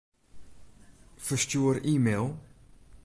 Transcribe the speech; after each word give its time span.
Ferstjoer 1.25 1.77
e-mail. 1.93 2.27